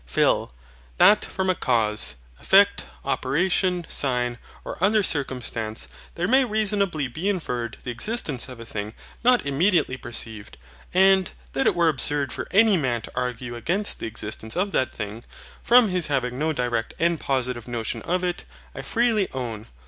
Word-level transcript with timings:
PHIL. 0.07 0.51
That 0.97 1.23
from 1.23 1.47
a 1.47 1.53
cause, 1.53 2.15
effect, 2.39 2.85
operation, 3.05 3.85
sign, 3.87 4.39
or 4.65 4.83
other 4.83 5.03
circumstance, 5.03 5.89
there 6.15 6.27
may 6.27 6.43
reasonably 6.43 7.07
be 7.07 7.29
inferred 7.29 7.77
the 7.83 7.91
existence 7.91 8.49
of 8.49 8.59
a 8.59 8.65
thing 8.65 8.95
not 9.23 9.45
immediately 9.45 9.97
perceived; 9.97 10.57
and 10.91 11.29
that 11.53 11.67
it 11.67 11.75
were 11.75 11.87
absurd 11.87 12.33
for 12.33 12.47
any 12.49 12.77
man 12.77 13.03
to 13.03 13.11
argue 13.15 13.55
against 13.55 13.99
the 13.99 14.07
existence 14.07 14.55
of 14.57 14.71
that 14.71 14.91
thing, 14.91 15.23
from 15.61 15.89
his 15.89 16.07
having 16.07 16.39
no 16.39 16.51
direct 16.51 16.95
and 16.97 17.19
positive 17.19 17.67
notion 17.67 18.01
of 18.01 18.23
it, 18.23 18.43
I 18.73 18.81
freely 18.81 19.29
own. 19.33 19.67